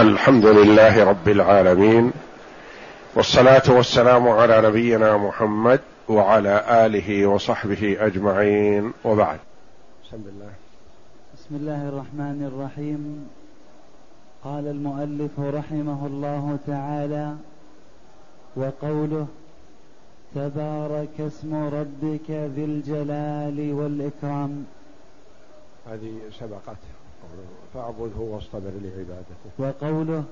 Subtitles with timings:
[0.00, 2.12] الحمد لله رب العالمين
[3.14, 9.38] والصلاة والسلام على نبينا محمد وعلى آله وصحبه أجمعين وبعد.
[10.04, 10.52] بسم الله.
[11.34, 13.28] بسم الله الرحمن الرحيم.
[14.44, 17.34] قال المؤلف رحمه الله تعالى
[18.56, 19.26] وقوله
[20.34, 24.64] تبارك اسم ربك ذي الجلال والإكرام.
[25.90, 26.99] هذه سبقت
[27.74, 29.50] فاعبده واصطبر لعبادته.
[29.58, 30.24] وقوله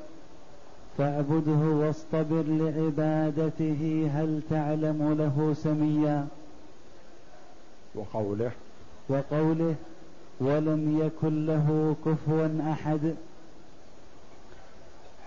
[0.98, 6.26] فاعبده واصطبر لعبادته هل تعلم له سميا؟
[7.94, 8.50] وقوله
[9.08, 9.74] وقوله
[10.40, 13.14] ولم يكن له كفوا أحد.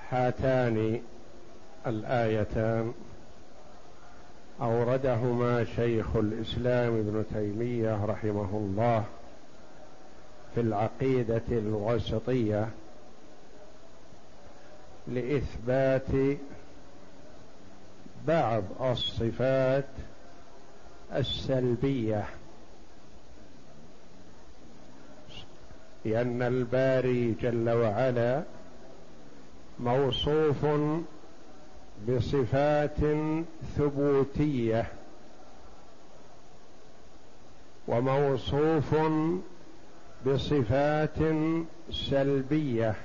[0.10, 1.02] هاتان
[1.88, 2.94] الآيتان.
[4.62, 9.04] أوردهما شيخ الإسلام ابن تيمية رحمه الله.
[10.56, 12.70] في العقيدة الوسطية
[15.08, 16.38] لإثبات
[18.28, 19.86] بعض الصفات
[21.16, 22.26] السلبية
[26.06, 28.44] لأن الباري جل وعلا
[29.80, 30.66] موصوف
[32.10, 32.98] بصفات
[33.78, 34.86] ثبوتية
[37.88, 38.96] وموصوف
[40.26, 41.18] بصفات
[41.92, 42.96] سلبية.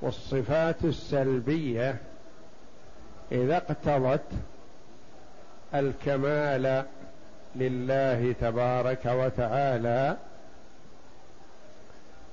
[0.00, 1.96] والصفات السلبية
[3.32, 4.26] إذا اقتضت
[5.74, 6.84] الكمال
[7.56, 10.16] لله تبارك وتعالى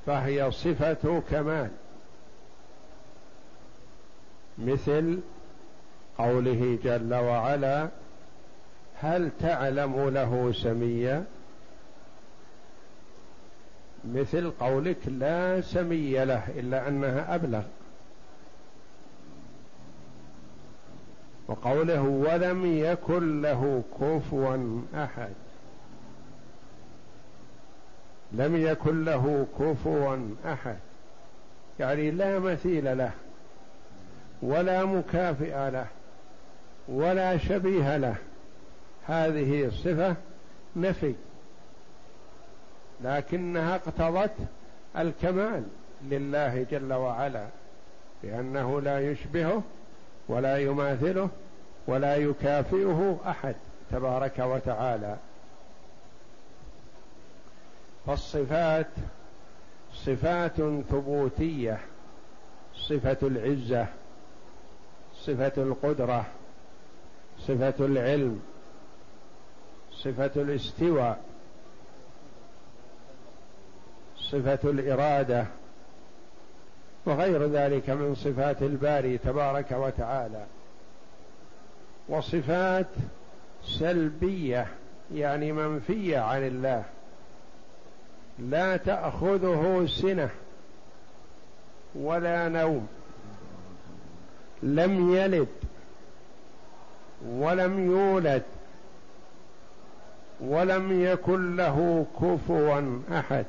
[0.06, 1.70] فهي صفة كمال.
[4.58, 5.20] مثل
[6.18, 7.90] قوله جل وعلا
[9.02, 11.26] هل تعلم له سميا؟
[14.06, 17.64] مثل قولك لا سمي له إلا أنها أبلغ.
[21.48, 25.34] وقوله ولم يكن له كفوا أحد.
[28.32, 30.78] لم يكن له كفوا أحد.
[31.80, 33.12] يعني لا مثيل له
[34.42, 35.88] ولا مكافئ له
[36.88, 38.16] ولا شبيه له.
[39.08, 40.16] هذه صفة
[40.76, 41.16] نفي.
[43.04, 44.36] لكنها اقتضت
[44.98, 45.64] الكمال
[46.04, 47.46] لله جل وعلا
[48.24, 49.64] لأنه لا يشبهه
[50.28, 51.30] ولا يماثله
[51.88, 53.56] ولا يكافئه أحد
[53.92, 55.18] تبارك وتعالى.
[58.08, 58.88] فالصفات
[59.94, 60.56] صفات
[60.90, 61.80] ثبوتية
[62.76, 63.88] صفة العزة
[65.16, 66.26] صفة القدرة
[67.40, 68.42] صفة العلم
[69.92, 71.29] صفة الاستواء
[74.32, 75.46] صفة الإرادة
[77.06, 80.46] وغير ذلك من صفات الباري تبارك وتعالى.
[82.10, 82.88] وصفات
[83.64, 84.68] سلبية
[85.14, 86.84] يعني منفية عن الله.
[88.40, 90.30] لا تأخذه سنة
[91.96, 92.88] ولا نوم.
[94.64, 95.48] لم يلد
[97.28, 98.44] ولم يولد
[100.40, 103.46] ولم يكن له كفوا أحد.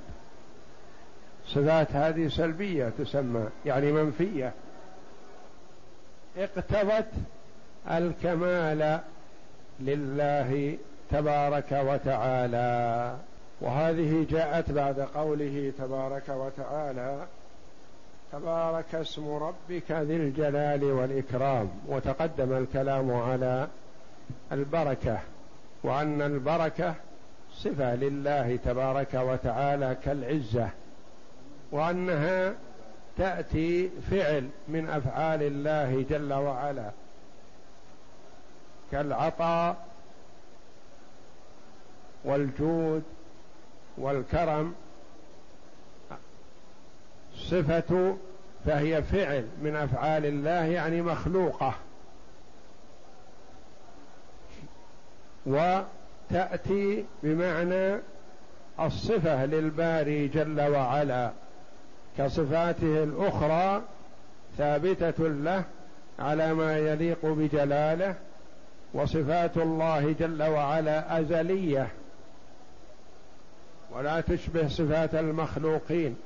[1.54, 4.52] صفات هذه سلبية تسمى يعني منفية.
[6.36, 7.08] اقتضت
[7.90, 9.00] الكمال
[9.80, 10.76] لله
[11.10, 13.16] تبارك وتعالى.
[13.60, 17.26] وهذه جاءت بعد قوله تبارك وتعالى
[18.32, 21.70] تبارك اسم ربك ذي الجلال والإكرام.
[21.88, 23.68] وتقدم الكلام على
[24.52, 25.18] البركة
[25.82, 26.94] وأن البركة
[27.54, 30.68] صفة لله تبارك وتعالى كالعزة.
[31.72, 32.54] وأنها
[33.18, 36.90] تأتي فعل من أفعال الله جل وعلا
[38.92, 39.86] كالعطاء
[42.24, 43.02] والجود
[43.98, 44.74] والكرم.
[47.36, 48.16] صفة
[48.66, 51.74] فهي فعل من أفعال الله يعني مخلوقة.
[55.46, 58.00] وتأتي بمعنى
[58.80, 61.32] الصفة للباري جل وعلا.
[62.20, 63.82] كصفاته الأخرى
[64.58, 65.64] ثابتة له
[66.18, 68.14] على ما يليق بجلاله
[68.94, 71.88] وصفات الله جل وعلا أزلية.
[73.92, 76.16] ولا تشبه صفات المخلوقين.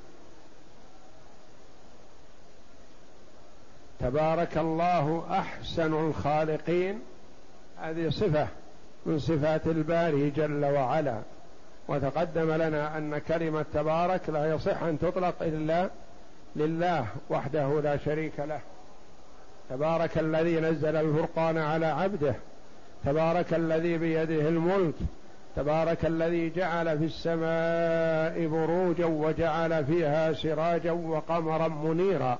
[4.01, 7.01] تبارك الله أحسن الخالقين.
[7.79, 8.49] هذه صفة
[9.07, 11.21] من صفات الباري جل وعلا.
[11.89, 15.91] وتقدم لنا أن كلمة تبارك لا يصح أن تطلق إلا
[16.57, 18.61] لله وحده لا شريك له.
[19.71, 22.35] تبارك الذي نزل الفرقان على عبده.
[23.05, 24.95] تبارك الذي بيده الملك.
[25.57, 32.39] تبارك الذي جعل في السماء بروجا وجعل فيها سراجا وقمرا منيرا.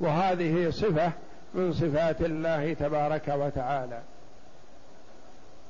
[0.00, 1.12] وهذه صفة
[1.54, 4.00] من صفات الله تبارك وتعالى.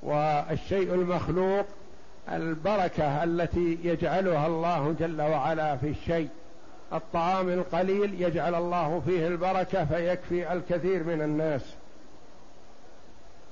[0.03, 1.67] والشيء المخلوق
[2.32, 6.29] البركة التي يجعلها الله جل وعلا في الشيء.
[6.93, 11.75] الطعام القليل يجعل الله فيه البركة فيكفي الكثير من الناس.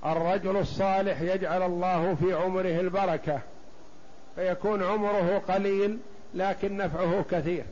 [0.06, 3.40] الرجل الصالح يجعل الله في عمره البركة.
[4.34, 5.98] فيكون عمره قليل
[6.34, 7.64] لكن نفعه كثير.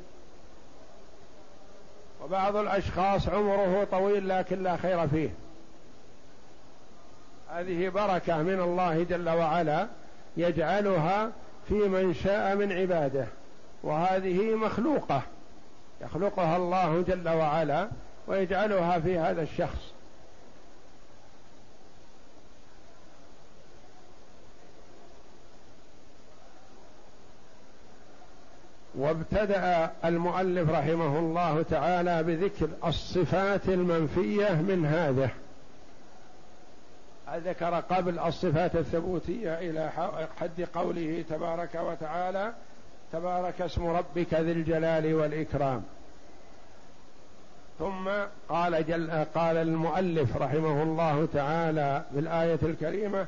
[2.24, 5.30] وبعض الأشخاص عمره طويل لكن لا خير فيه.
[7.50, 9.86] هذه بركة من الله جل وعلا.
[10.36, 11.30] يجعلها
[11.68, 13.26] في من شاء من عباده
[13.82, 15.22] وهذه مخلوقة
[16.00, 17.88] يخلقها الله جل وعلا
[18.26, 19.92] ويجعلها في هذا الشخص.
[28.94, 35.30] وابتدأ المؤلف رحمه الله تعالى بذكر الصفات المنفية من هذا
[37.36, 39.90] ذكر قبل الصفات الثبوتية إلى
[40.40, 42.52] حد قوله تبارك وتعالى
[43.12, 45.82] تبارك اسم ربك ذي الجلال والإكرام.
[47.78, 48.10] ثم
[48.48, 53.26] قال جل قال المؤلف رحمه الله تعالى في الايه الكريمة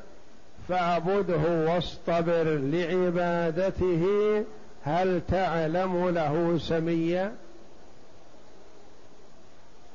[0.67, 4.05] فاعبده واصطبر لعبادته
[4.83, 7.35] هل تعلم له سميا؟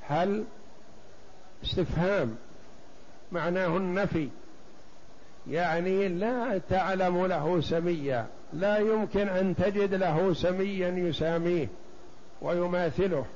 [0.02, 0.44] هل
[1.64, 2.36] استفهام؟
[3.32, 4.28] معناه النفي.
[5.50, 8.26] يعني لا تعلم له سميا.
[8.52, 11.68] لا يمكن أن تجد له سميا يساميه
[12.42, 13.26] ويماثله.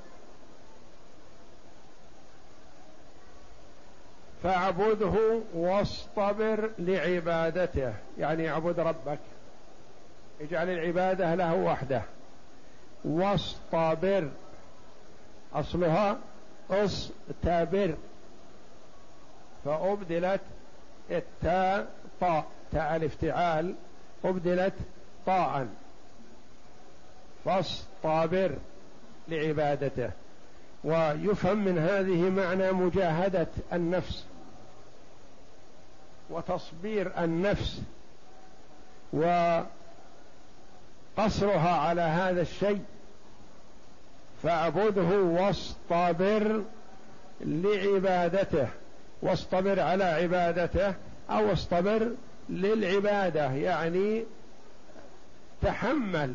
[4.43, 7.95] فاعبده واصطبر لعبادته.
[8.19, 9.19] يعني اعبد ربك.
[10.41, 12.03] اجعل العبادة له وحده.
[13.05, 14.29] واصطبر.
[15.55, 16.19] أصلها
[16.71, 17.95] اصطبر.
[19.65, 20.41] فأبدلت
[21.11, 21.89] التاء
[22.21, 23.75] طاء تاء الافتعال
[24.25, 24.75] أبدلت
[25.27, 25.69] طاء
[27.45, 28.57] فاصطابر
[29.29, 30.11] لعبادته.
[30.85, 34.25] ويفهم من هذه معنى مجاهدة النفس.
[36.31, 37.83] وتصبير النفس.
[39.13, 39.71] وقصرها
[41.71, 42.85] على هذا الشيء.
[44.43, 46.63] فاعبده واصطبر
[47.41, 48.69] لعبادته.
[49.23, 50.95] واصطبر على عبادته
[51.31, 52.11] أو اصطبر
[52.49, 54.25] للعبادة يعني
[55.63, 56.35] تحمل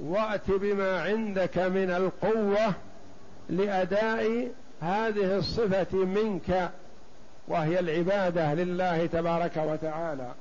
[0.00, 2.74] وأت بما عندك من القوة
[3.48, 4.50] لأداء
[4.80, 6.70] هذه الصفة منك
[7.48, 10.32] وهي العبادة لله تبارك وتعالى.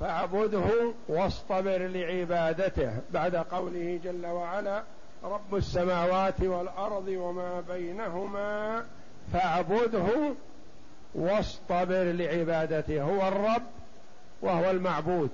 [0.00, 4.82] فاعبده واصطبر لعبادته بعد قوله جل وعلا
[5.24, 8.84] رب السماوات والأرض وما بينهما
[9.32, 10.34] فاعبده
[11.14, 13.02] واصطبر لعبادته.
[13.02, 13.62] هو الرب
[14.42, 15.30] وهو المعبود.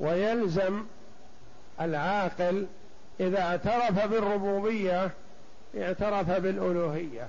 [0.00, 0.84] ويلزم
[1.80, 2.66] العاقل
[3.20, 5.10] إذا اعترف بالربوبية
[5.78, 7.28] اعترف بالألوهية.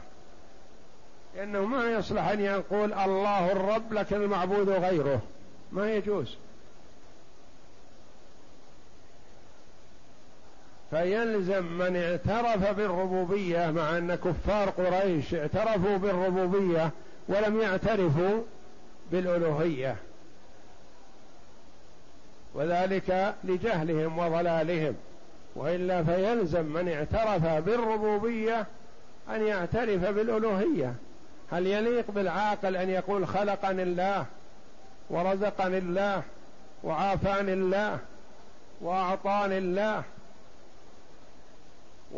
[1.36, 5.22] لأنه ما يصلح أن يقول الله الرب لكن المعبود غيره.
[5.72, 6.38] ما يجوز.
[10.92, 16.92] فيلزم من اعترف بالربوبية مع أن كفار قريش اعترفوا بالربوبية
[17.28, 18.42] ولم يعترفوا
[19.12, 19.96] بالألوهية.
[22.54, 24.96] وذلك لجهلهم وضلالهم.
[25.56, 28.66] وإلا فيلزم من اعترف بالربوبية
[29.30, 30.94] أن يعترف بالألوهية.
[31.52, 34.26] هل يليق بالعاقل أن يقول خلقني الله
[35.10, 36.24] ورزقني الله
[36.84, 38.00] وعافاني الله
[38.82, 40.04] وأعطاني الله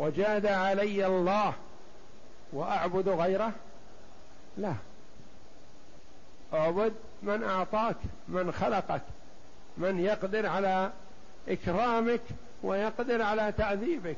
[0.00, 1.54] وجاد علي الله
[2.52, 3.52] وأعبد غيره؟
[4.56, 4.74] لا.
[6.54, 6.92] أعبد
[7.22, 7.96] من أعطاك
[8.28, 9.02] من خلقك
[9.76, 10.90] من يقدر على
[11.48, 12.20] إكرامك
[12.62, 14.16] ويقدر على تعذيبك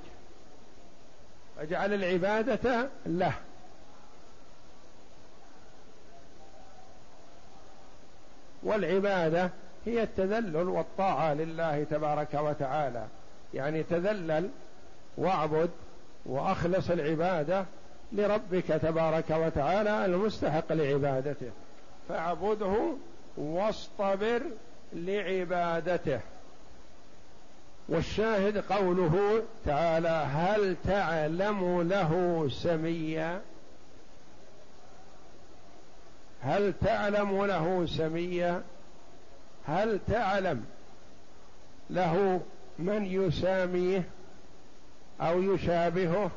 [1.58, 3.32] أجعل العبادة له.
[8.62, 9.50] والعبادة
[9.86, 13.06] هي التذلل والطاعة لله تبارك وتعالى.
[13.54, 14.50] يعني تذلل
[15.16, 15.70] واعبد
[16.26, 17.64] وأخلص العبادة
[18.12, 21.50] لربك تبارك وتعالى المستحق لعبادته.
[22.08, 22.94] فاعبده
[23.36, 24.42] واصطبر
[24.92, 26.20] لعبادته.
[27.88, 33.40] والشاهد قوله تعالى هل تعلم له سميا؟
[36.42, 38.62] هل تعلم له سميا؟
[39.66, 40.64] هل تعلم
[41.90, 42.40] له
[42.78, 44.04] من يساميه؟
[45.22, 46.30] أو يشابهه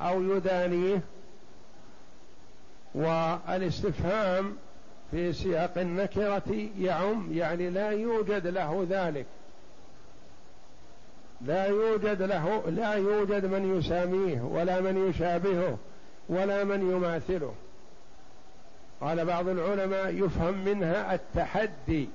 [0.00, 1.00] أو يدانيه.
[2.94, 4.56] والإستفهام
[5.10, 9.26] في سياق النكرة يعم يعني لا يوجد له ذلك.
[11.40, 15.78] لا يوجد له لا يوجد من يساميه ولا من يشابهه
[16.28, 17.54] ولا من يماثله.
[19.00, 22.08] قال بعض العلماء يفهم منها التحدي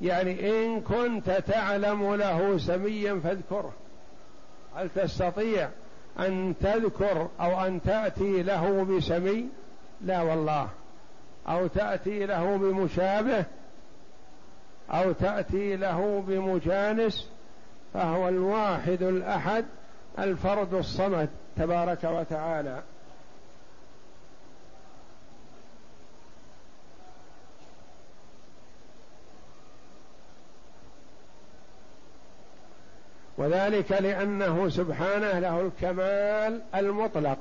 [0.00, 3.72] يعني إن كنت تعلم له سميا فاذكره.
[4.76, 5.68] هل تستطيع
[6.18, 9.48] أن تذكر أو أن تأتي له بسمي؟
[10.00, 10.68] لا والله.
[11.48, 13.44] أو تأتي له بمشابه؟
[14.90, 17.28] أو تأتي له بمجانس؟
[17.94, 19.64] فهو الواحد الأحد
[20.18, 22.82] الفرد الصمد تبارك وتعالى.
[33.42, 37.38] وذلك لأنه سبحانه له الكمال المطلق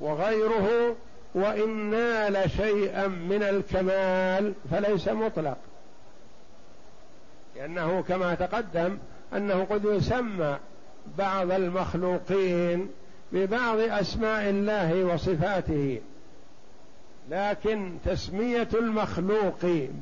[0.00, 0.96] وغيره
[1.34, 5.56] وإن نال شيئا من الكمال فليس مطلق
[7.56, 8.98] لأنه كما تقدم
[9.32, 10.58] أنه قد يسمى
[11.18, 12.90] بعض المخلوقين
[13.32, 16.00] ببعض أسماء الله وصفاته
[17.30, 19.58] لكن تسمية المخلوق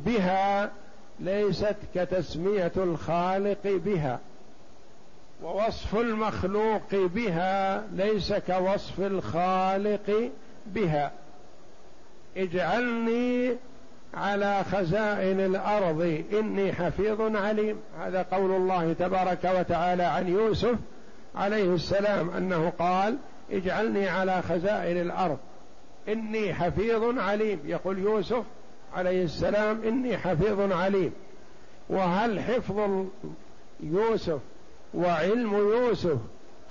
[0.07, 0.71] بها
[1.21, 4.21] ليست كتسمية الخالق بها
[5.43, 10.31] ووصف المخلوق بها ليس كوصف الخالق
[10.67, 11.13] بها.
[12.37, 13.57] اجعلني
[14.15, 17.81] على خزائن الأرض إني حفيظ عليم.
[18.01, 20.77] هذا قول الله تبارك وتعالى عن يوسف
[21.35, 23.17] عليه السلام أنه قال
[23.53, 25.39] اجعلني على خزائن الأرض
[26.09, 27.61] إني حفيظ عليم.
[27.65, 28.45] يقول يوسف
[28.95, 31.13] عليه السلام إني حفيظ عليم.
[31.89, 33.07] وهل حفظ
[33.81, 34.41] يوسف
[34.95, 36.19] وعلم يوسف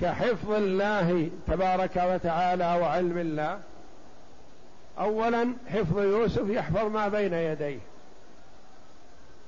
[0.02, 3.60] كحفظ الله تبارك وتعالى وعلم الله؟
[5.00, 7.80] اولا حفظ يوسف يحفظ ما بين يديه.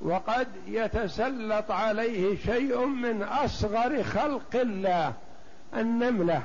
[0.02, 5.14] وقد يتسلط عليه شيء من أصغر خلق الله
[5.76, 6.42] النملة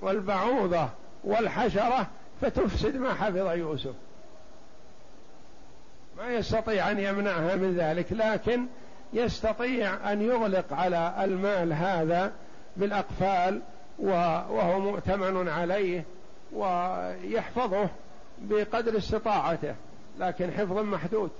[0.00, 0.88] والبعوضة
[1.24, 2.06] والحشرة
[2.40, 3.94] فتفسد ما حفظ يوسف.
[6.16, 8.66] ما يستطيع أن يمنعها من ذلك لكن
[9.12, 12.32] يستطيع أن يغلق على المال هذا
[12.76, 13.60] بالأقفال
[13.98, 16.04] وهو مؤتمن عليه
[16.52, 17.88] ويحفظه
[18.38, 19.74] بقدر استطاعته
[20.18, 21.30] لكن حفظ محدود.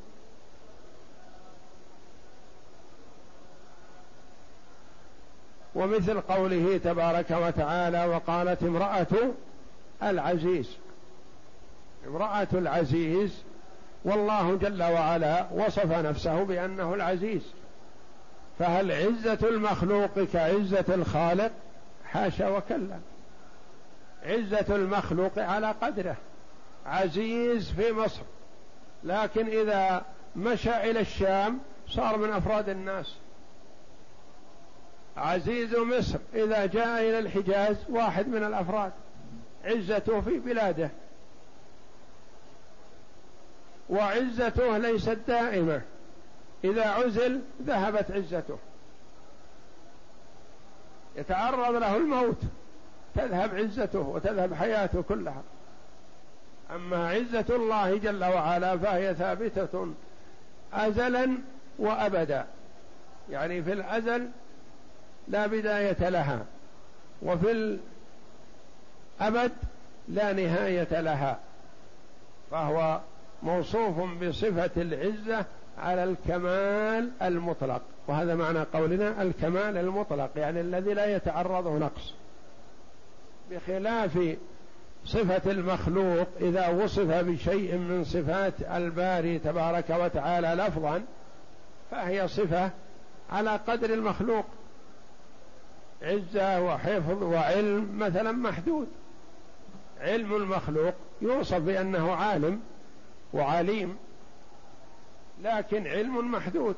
[5.74, 9.32] ومثل قوله تبارك وتعالى وقالت امرأة
[10.02, 10.76] العزيز.
[12.06, 13.42] امرأة العزيز
[14.04, 17.42] والله جل وعلا وصف نفسه بأنه العزيز.
[18.58, 21.52] فهل عزة المخلوق كعزة الخالق؟
[22.04, 22.98] حاشا وكلا.
[24.22, 26.16] عزة المخلوق على قدره.
[26.86, 28.22] عزيز في مصر.
[29.04, 30.02] لكن إذا
[30.36, 33.16] مشى إلى الشام صار من أفراد الناس.
[35.16, 38.92] عزيز مصر إذا جاء إلى الحجاز واحد من الأفراد.
[39.64, 40.90] عزته في بلاده.
[43.90, 45.80] وعزته ليست دائمة.
[46.64, 48.58] إذا عزل ذهبت عزته.
[51.16, 52.42] يتعرض له الموت
[53.14, 55.42] تذهب عزته وتذهب حياته كلها.
[56.70, 59.86] أما عزة الله جل وعلا فهي ثابتة
[60.72, 61.38] ازلا
[61.78, 62.46] وابدا.
[63.30, 64.28] يعني في الأزل
[65.28, 66.44] لا بداية لها
[67.22, 67.78] وفي
[69.20, 69.52] الأبد
[70.08, 71.38] لا نهاية لها
[72.50, 73.00] فهو
[73.42, 75.44] موصوف بصفة العزة
[75.78, 77.82] على الكمال المطلق.
[78.08, 82.14] وهذا معنى قولنا الكمال المطلق يعني الذي لا يتعرضه نقص.
[83.50, 84.36] بخلاف
[85.04, 91.02] صفة المخلوق إذا وصف بشيء من صفات الباري تبارك وتعالى لفظا
[91.90, 92.70] فهي صفة
[93.30, 94.44] على قدر المخلوق.
[96.02, 98.88] عزة وحفظ وعلم مثلا محدود.
[100.00, 102.60] علم المخلوق يوصف بأنه عالم
[103.32, 103.96] وعليم
[105.42, 106.76] لكن علم محدود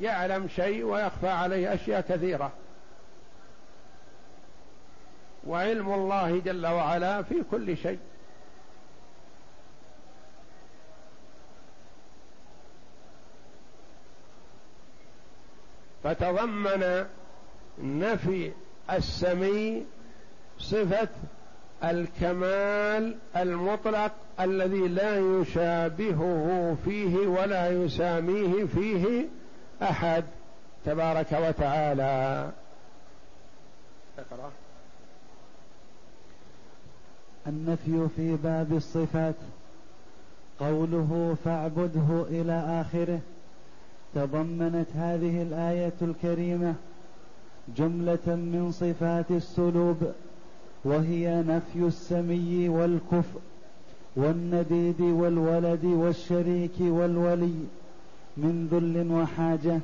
[0.00, 2.52] يعلم شيء ويخفى عليه أشياء كثيرة.
[5.46, 7.98] وعلم الله جل وعلا في كل شيء.
[16.04, 17.06] فتضمن
[17.78, 18.52] نفي
[18.90, 19.86] السمي
[20.58, 21.08] صفة
[21.84, 29.28] الكمال المطلق الذي لا يشابهه فيه ولا يساميه فيه
[29.82, 30.24] أحد
[30.84, 32.50] تبارك وتعالى.
[34.18, 34.50] اقرأ.
[37.46, 39.34] النفي في باب الصفات.
[40.60, 43.20] قوله فاعبده إلى آخره.
[44.14, 46.74] تضمنت هذه الآية الكريمة
[47.76, 50.12] جملة من صفات السلوب.
[50.84, 53.40] وهي نفي السمي والكفء
[54.16, 57.54] والنديد والولد والشريك والولي
[58.36, 59.80] من ذل وحاجة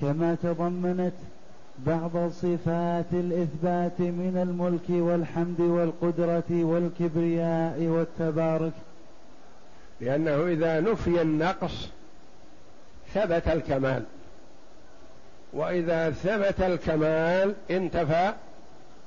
[0.00, 1.14] كما تضمنت
[1.86, 8.72] بعض صفات الإثبات من الملك والحمد والقدرة والكبرياء والتبارك.
[10.00, 11.88] لأنه إذا نفي النقص
[13.14, 14.02] ثبت الكمال
[15.52, 18.32] وإذا ثبت الكمال انتفى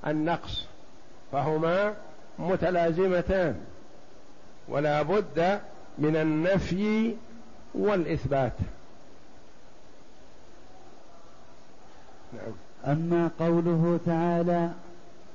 [0.07, 0.65] النقص
[1.31, 1.93] فهما
[2.39, 3.55] متلازمتان
[4.67, 5.59] ولا بد
[5.97, 7.15] من النفي
[7.75, 8.53] والإثبات.
[12.33, 12.51] نعم.
[12.85, 14.69] أما قوله تعالى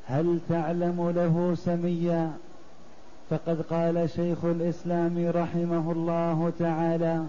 [0.06, 2.32] هل تعلم له سميا؟
[3.30, 7.24] فقد قال شيخ الإسلام رحمه الله تعالى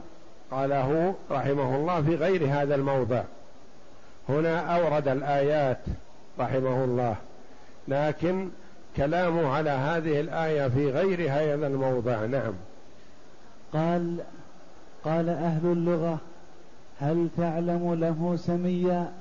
[0.51, 3.23] قاله رحمه الله في غير هذا الموضع.
[4.29, 5.79] هنا أورد الآيات
[6.39, 7.15] رحمه الله.
[7.87, 8.49] لكن
[8.97, 12.53] كلامه على هذه الآية في غير هذا الموضع نعم.
[13.73, 14.17] قال
[15.05, 16.19] قال أهل اللغة
[16.99, 19.11] هل تعلم له سميا؟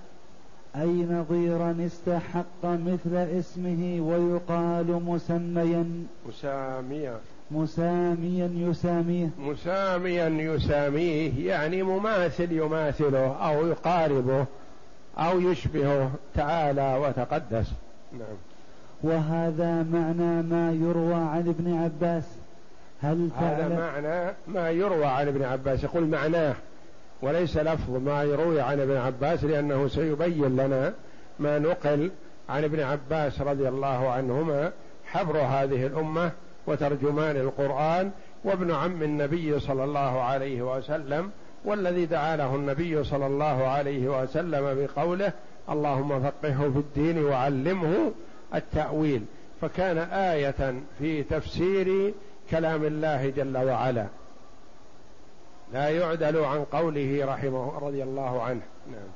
[0.77, 7.19] أي نظيرا استحق مثل اسمه ويقال مسميا؟ مساميا.
[7.51, 9.31] مساميا يساميه.
[9.39, 14.47] مساميا يساميه يعني مماثل يماثله أو يقاربه
[15.19, 17.73] أو يشبهه تعالى وتقدس.
[18.13, 18.37] نعم.
[19.03, 22.25] وهذا معنى ما يروى عن ابن عباس.
[23.03, 25.85] هل هذا معنى ما يروى عن ابن عباس.
[25.85, 26.55] يقول معناه
[27.23, 30.95] وليس لفظ ما يروي عن ابن عباس لأنه سيبين لنا
[31.39, 32.11] ما نقل
[32.49, 34.73] عن ابن عباس رضي الله عنهما
[35.07, 36.31] حبر هذه الأمة
[36.67, 38.11] وترجمان القرآن
[38.45, 41.31] وابن عم النبي صلى الله عليه وسلم
[41.65, 45.33] والذي دعا له النبي صلى الله عليه وسلم بقوله
[45.71, 48.13] اللهم فقهه في الدين وعلمه
[48.55, 49.25] التأويل
[49.61, 52.15] فكان آية في تفسير
[52.51, 54.07] كلام الله جل وعلا.
[55.73, 58.63] لا يعدل عن قوله رحمه رضي الله عنه.
[58.91, 59.09] نعم.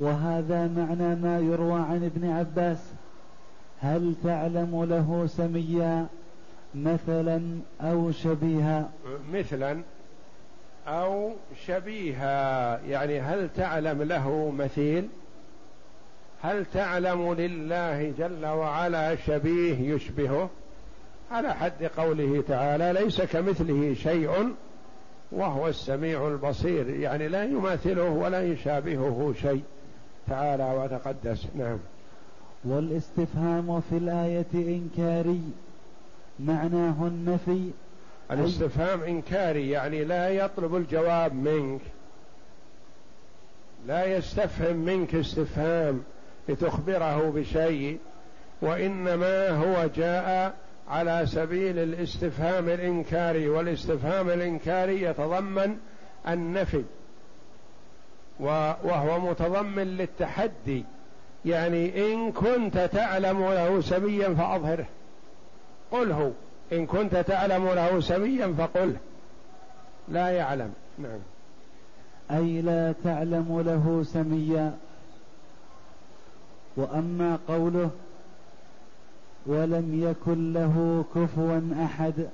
[0.00, 2.78] وهذا معنى ما يروى عن ابن عباس.
[3.80, 6.06] هل تعلم له سميا
[6.74, 8.88] مثلا أو شبيها؟
[9.32, 9.82] مثلا
[10.88, 11.32] أو
[11.66, 15.08] شبيها يعني هل تعلم له مثيل؟
[16.46, 20.50] هل تعلم لله جل وعلا شبيه يشبهه؟
[21.30, 24.54] على حد قوله تعالى ليس كمثله شيء
[25.32, 29.62] وهو السميع البصير يعني لا يماثله ولا يشابهه شيء.
[30.28, 31.46] تعالى وتقدس.
[31.54, 31.78] نعم.
[32.64, 35.42] والاستفهام في الآية إنكاري
[36.40, 37.70] معناه النفي.
[38.30, 41.80] الاستفهام إنكاري يعني لا يطلب الجواب منك.
[43.86, 46.02] لا يستفهم منك استفهام.
[46.48, 47.98] لتخبره بشيء
[48.62, 50.54] وإنما هو جاء
[50.88, 55.76] على سبيل الاستفهام الإنكاري والاستفهام الإنكاري يتضمن
[56.28, 56.84] النفي
[58.40, 60.84] وهو متضمن للتحدي
[61.44, 64.86] يعني إن كنت تعلم له سبيا فأظهره.
[65.90, 66.32] قله
[66.72, 68.96] إن كنت تعلم له سميا فقل
[70.08, 70.72] لا يعلم.
[70.98, 71.18] نعم.
[72.30, 74.78] أي لا تعلم له سميا.
[76.76, 77.90] وأما قوله
[79.46, 82.28] ولم يكن له كفوا أحد.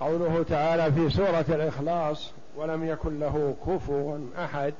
[0.00, 4.74] قوله تعالى في سورة الإخلاص ولم يكن له كفوا أحد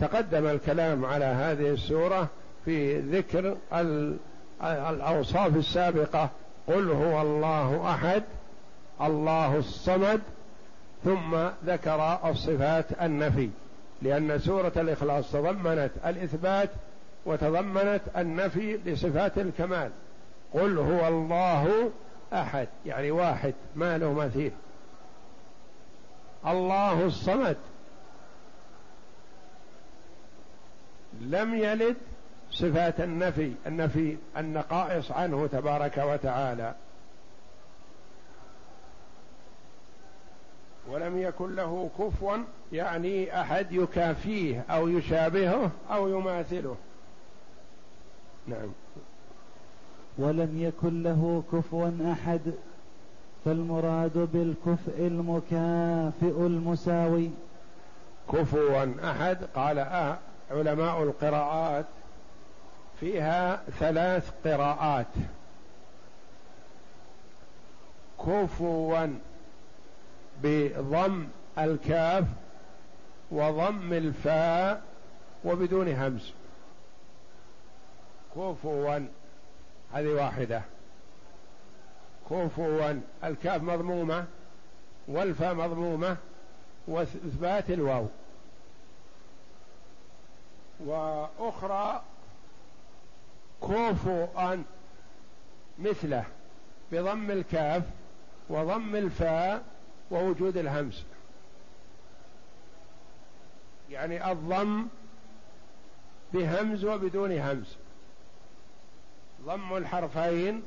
[0.00, 2.28] تقدم الكلام على هذه السورة
[2.64, 3.56] في ذكر
[4.62, 6.30] الأوصاف السابقة
[6.68, 8.22] قل هو الله أحد
[9.00, 10.20] الله الصمد
[11.04, 11.36] ثم
[11.66, 13.50] ذكر الصفات النفي
[14.02, 16.70] لأن سورة الإخلاص تضمنت الإثبات
[17.26, 19.90] وتضمنت النفي لصفات الكمال.
[20.54, 21.90] قل هو الله
[22.32, 24.52] أحد يعني واحد ما له مثيل.
[26.46, 27.56] الله الصمد.
[31.20, 31.96] لم يلد
[32.50, 36.74] صفات النفي النفي النقائص عنه تبارك وتعالى.
[40.88, 42.36] ولم يكن له كفوا
[42.72, 46.76] يعني أحد يكافيه أو يشابهه أو يماثله.
[48.46, 48.68] نعم.
[50.18, 52.40] ولم يكن له كفوا أحد
[53.44, 57.30] فالمراد بالكفء المكافئ المساوي.
[58.32, 60.18] كفوا أحد قال آه
[60.50, 61.86] علماء القراءات
[63.00, 65.06] فيها ثلاث قراءات.
[68.18, 69.06] كفوا
[70.42, 71.24] بضم
[71.58, 72.24] الكاف
[73.30, 74.82] وضم الفاء
[75.44, 76.32] وبدون همز.
[78.36, 78.98] كفوا
[79.92, 80.62] هذه واحدة.
[82.30, 84.26] كفوا الكاف مضمومة
[85.08, 86.16] والفاء مضمومة
[86.86, 88.06] وإثبات الواو.
[90.80, 92.02] وأخرى
[93.62, 94.56] كفوا
[95.78, 96.24] مثله
[96.92, 97.82] بضم الكاف
[98.48, 99.64] وضم الفاء
[100.10, 101.04] ووجود الهمس.
[103.90, 104.86] يعني الضم
[106.32, 107.76] بهمز وبدون همز.
[109.44, 110.62] ضم الحرفين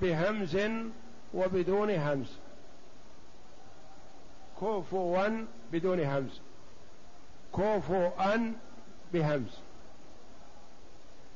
[0.00, 0.58] بهمز
[1.34, 2.32] وبدون همز.
[4.60, 6.40] كفوا بدون همز.
[7.52, 8.40] كفوا
[9.12, 9.58] بهمز.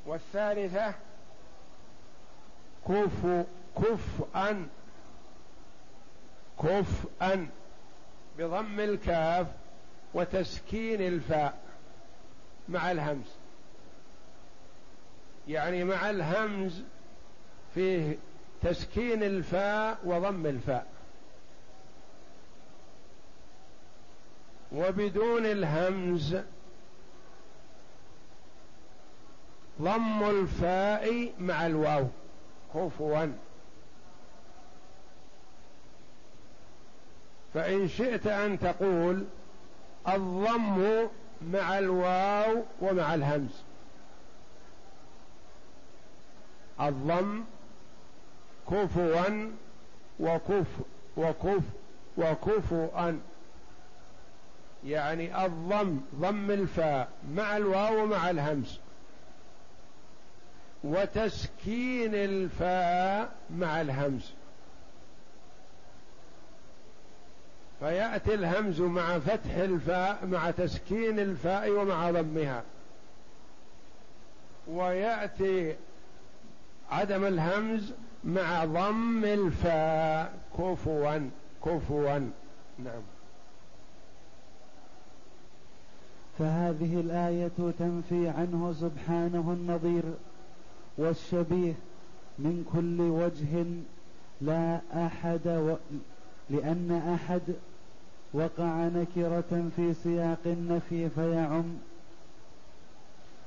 [0.07, 0.95] والثالثة
[2.89, 4.69] كف كفءا
[6.63, 7.49] كفءا
[8.39, 9.47] بضم الكاف
[10.15, 11.59] وتسكين الفاء
[12.69, 13.44] مع الهمز.
[15.49, 16.83] يعني مع الهمز
[17.75, 18.17] فيه
[18.63, 20.87] تسكين الفاء وضم الفاء.
[24.73, 26.37] وبدون الهمز
[29.83, 32.07] ضم الفاء مع الواو.
[32.75, 33.27] كفوا
[37.55, 39.25] فإن شئت أن تقول
[40.09, 41.09] الضم
[41.43, 43.63] مع الواو ومع الهمز.
[46.81, 47.45] الضم
[48.71, 49.49] كفوا
[50.21, 50.67] وكف
[51.17, 51.63] وكف
[52.19, 53.13] وكفوا.
[54.85, 58.79] يعني الضم ضم الفاء مع الواو ومع الهمز
[60.85, 64.31] وتسكين الفاء مع الهمز
[67.81, 72.63] فيأتي الهمز مع فتح الفاء مع تسكين الفاء ومع ضمها.
[74.69, 75.77] ويأتي
[76.91, 77.93] عدم الهمز
[78.25, 80.39] مع ضم الفاء.
[80.59, 81.31] كفوا
[81.65, 82.19] كفوا.
[82.79, 83.03] نعم.
[86.39, 90.03] فهذه الآية تنفي عنه سبحانه النظير
[90.99, 91.75] والشبيه
[92.39, 93.65] من كل وجه
[94.41, 95.75] لا أحد و...
[96.51, 97.43] لأن أحد
[98.33, 101.65] وقع نكرة في سياق النفي فيعم.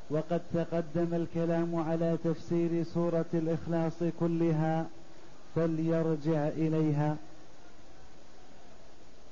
[0.09, 4.85] وقد تقدم الكلام على تفسير سورة الإخلاص كلها
[5.55, 7.15] فليرجع إليها.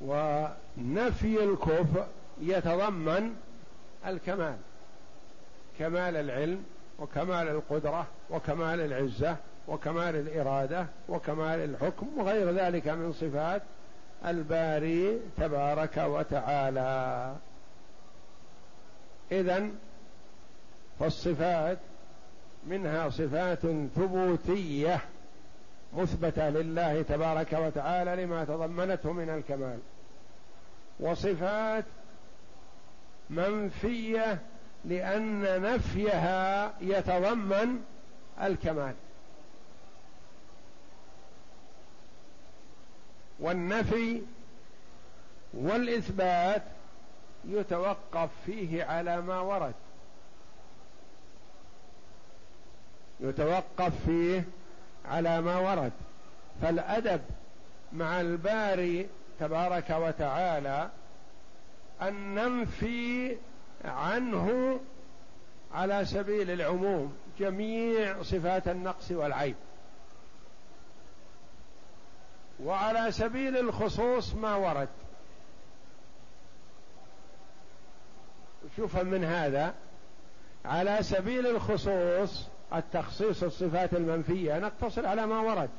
[0.01, 2.07] ونفي الكفر
[2.41, 3.35] يتضمن
[4.07, 4.55] الكمال
[5.79, 6.63] كمال العلم
[6.99, 13.61] وكمال القدرة وكمال العزة وكمال الإرادة وكمال الحكم وغير ذلك من صفات
[14.25, 17.35] الباري تبارك وتعالى.
[19.31, 19.69] إذا
[20.99, 21.77] فالصفات
[22.67, 23.59] منها صفات
[23.95, 24.99] ثبوتية
[25.93, 29.79] مثبتة لله تبارك وتعالى لما تضمنته من الكمال
[30.99, 31.85] وصفات
[33.29, 34.39] منفية
[34.85, 37.83] لأن نفيها يتضمن
[38.41, 38.93] الكمال.
[43.39, 44.21] والنفي
[45.53, 46.63] والإثبات
[47.45, 49.73] يتوقف فيه على ما ورد.
[53.19, 54.43] يتوقف فيه
[55.05, 55.91] على ما ورد.
[56.61, 57.21] فالأدب
[57.93, 59.07] مع الباري
[59.39, 60.89] تبارك وتعالى
[62.01, 63.37] أن ننفي
[63.85, 64.79] عنه
[65.73, 69.55] على سبيل العموم جميع صفات النقص والعيب.
[72.63, 74.89] وعلى سبيل الخصوص ما ورد.
[78.77, 79.73] شوف من هذا.
[80.65, 85.69] على سبيل الخصوص التخصيص الصفات المنفية نقتصر على ما ورد.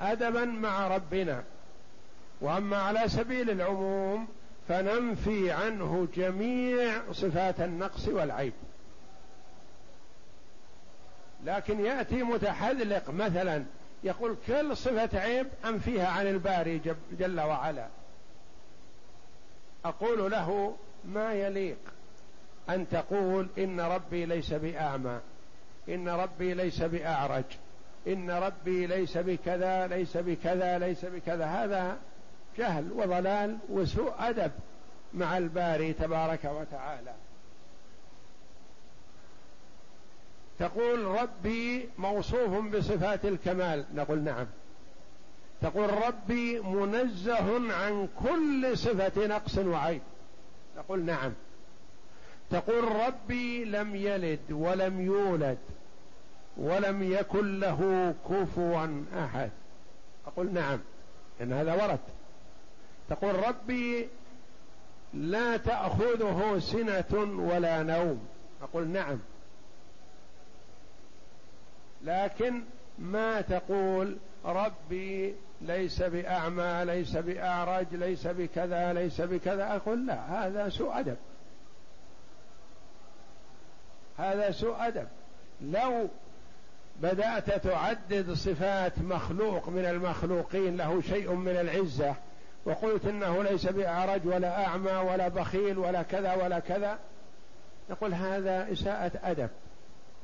[0.00, 1.44] أدبا مع ربنا.
[2.40, 4.28] وأما على سبيل العموم
[4.68, 8.52] فننفي عنه جميع صفات النقص والعيب.
[11.44, 13.64] لكن يأتي متحذلق مثلا
[14.04, 16.80] يقول كل صفة عيب أنفيها عن الباري
[17.12, 17.88] جل وعلا.
[19.84, 21.78] أقول له ما يليق
[22.70, 25.20] أن تقول إن ربي ليس بأعمى.
[25.88, 27.44] إن ربي ليس بأعرج.
[28.06, 31.46] إن ربي ليس بكذا ليس بكذا ليس بكذا.
[31.46, 31.98] هذا
[32.58, 34.52] جهل وضلال وسوء أدب
[35.14, 37.14] مع الباري تبارك وتعالى.
[40.58, 43.84] تقول ربي موصوف بصفات الكمال.
[43.94, 44.46] نقول نعم.
[45.62, 50.02] تقول ربي منزه عن كل صفة نقص وعيب.
[50.78, 51.32] نقول نعم.
[52.50, 55.58] تقول ربي لم يلد ولم يولد.
[56.58, 59.50] ولم يكن له كفوا أحد.
[60.26, 60.78] أقول نعم
[61.40, 61.98] ان هذا ورد.
[63.08, 64.08] تقول ربي
[65.14, 68.26] لا تأخذه سنة ولا نوم.
[68.62, 69.18] أقول نعم.
[72.04, 72.62] لكن
[72.98, 79.76] ما تقول ربي ليس بأعمى ليس بأعرج ليس بكذا ليس بكذا.
[79.76, 81.16] أقول لا هذا سوء أدب.
[84.18, 85.08] هذا سوء أدب.
[85.60, 86.08] لو
[87.02, 92.14] بدأت تعدد صفات مخلوق من المخلوقين له شيء من العزة.
[92.64, 96.98] وقلت إنه ليس بأعرج ولا أعمى ولا بخيل ولا كذا ولا كذا.
[97.90, 99.48] نقول هذا إساءة أدب.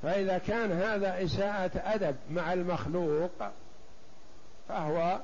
[0.02, 3.50] فإذا كان هذا إساءة أدب مع المخلوق
[4.68, 5.20] فهو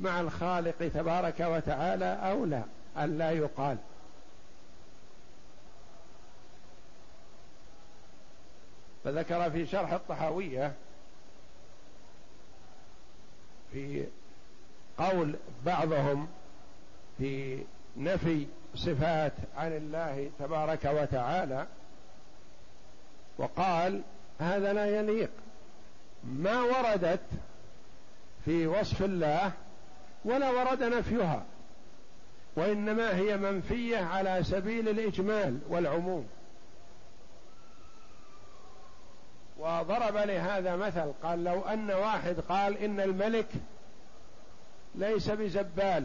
[0.00, 2.62] مع الخالق تبارك وتعالى أولى
[2.98, 3.76] أن لا يقال.
[9.04, 10.72] فذكر في شرح الطحاوية
[13.72, 14.06] في
[14.98, 15.36] قول
[15.66, 16.28] بعضهم
[17.18, 17.64] في
[17.96, 21.66] نفي صفات عن الله تبارك وتعالى
[23.38, 24.02] وقال
[24.40, 25.30] هذا لا يليق.
[26.24, 27.20] ما وردت
[28.44, 29.52] في وصف الله
[30.24, 31.44] ولا ورد نفيها
[32.56, 36.28] وإنما هي منفية على سبيل الإجمال والعموم.
[39.60, 43.46] وضرب لهذا مثل قال لو أن واحد قال إن الملك
[44.94, 46.04] ليس بزبال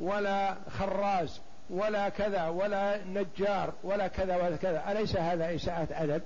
[0.00, 1.40] ولا خراز
[1.70, 6.22] ولا كذا ولا نجار ولا كذا ولا كذا أليس هذا إساءة أدب؟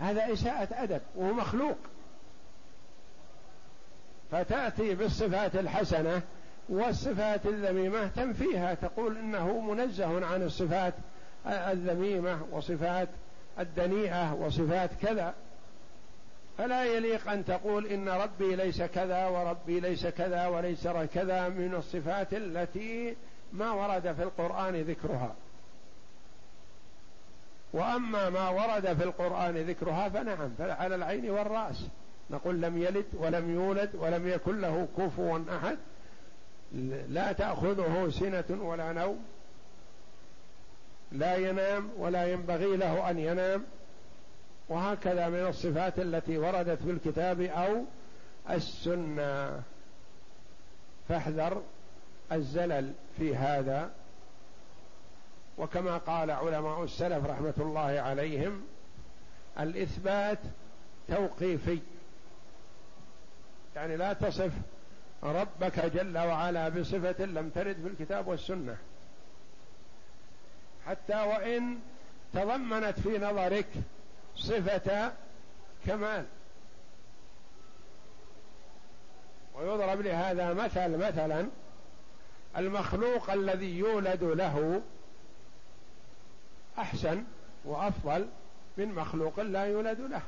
[0.00, 1.76] هذا إساءة أدب وهو مخلوق.
[4.30, 6.22] فتأتي بالصفات الحسنة
[6.68, 10.94] والصفات الذميمة تنفيها تقول إنه منزه عن الصفات
[11.46, 13.08] الذميمة وصفات
[13.58, 15.34] الدنيئة وصفات كذا
[16.58, 22.34] فلا يليق أن تقول إن ربي ليس كذا وربي ليس كذا وليس كذا من الصفات
[22.34, 23.16] التي
[23.52, 25.34] ما ورد في القرآن ذكرها.
[27.72, 31.86] وأما ما ورد في القرآن ذكرها فنعم فعلى العين والرأس.
[32.30, 35.78] نقول لم يلد ولم يولد ولم يكن له كفوا أحد
[37.08, 39.24] لا تأخذه سنة ولا نوم.
[41.14, 43.64] لا ينام ولا ينبغي له أن ينام
[44.68, 47.84] وهكذا من الصفات التي وردت في الكتاب أو
[48.50, 49.62] السنة.
[51.08, 51.62] فاحذر
[52.32, 53.90] الزلل في هذا.
[55.58, 58.62] وكما قال علماء السلف رحمة الله عليهم
[59.60, 60.38] الإثبات
[61.08, 61.78] توقيفي.
[63.76, 64.52] يعني لا تصف
[65.22, 68.76] ربك جل وعلا بصفة لم ترد في الكتاب والسنة.
[70.86, 71.78] حتى وإن
[72.32, 73.66] تضمنت في نظرك
[74.36, 75.12] صفة
[75.86, 76.24] كمال.
[79.54, 81.48] ويضرب لهذا مثل مثلا
[82.56, 84.82] المخلوق الذي يولد له
[86.78, 87.24] أحسن
[87.64, 88.28] وأفضل
[88.76, 90.22] من مخلوق لا يولد له.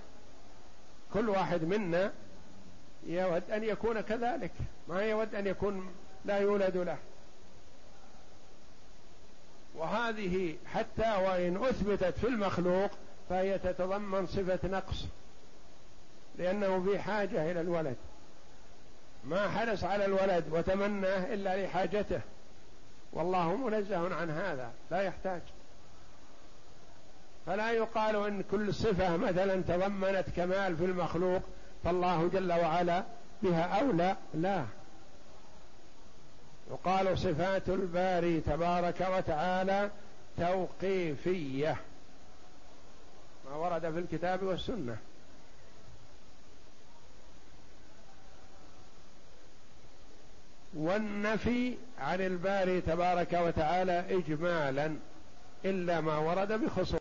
[1.12, 2.12] كل واحد منا
[3.06, 4.52] يود أن يكون كذلك
[4.88, 6.98] ما يود أن يكون لا يولد له.
[9.76, 12.90] وهذه حتى وإن أثبتت في المخلوق
[13.28, 15.04] فهي تتضمن صفة نقص
[16.38, 17.96] لأنه في حاجة إلى الولد.
[19.24, 22.20] ما حرص على الولد وتمناه إلا لحاجته.
[23.12, 25.40] والله منزه عن هذا لا يحتاج.
[27.46, 31.42] فلا يقال إن كل صفة مثلا تضمنت كمال في المخلوق
[31.84, 33.04] فالله جل وعلا
[33.42, 34.16] بها أولى.
[34.34, 34.64] لا.
[36.70, 39.90] يقال صفات الباري تبارك وتعالى
[40.38, 41.76] توقيفية.
[43.50, 44.96] ما ورد في الكتاب والسنة.
[50.74, 54.96] والنفي عن الباري تبارك وتعالى اجمالا
[55.64, 56.94] إلا ما ورد بخصوص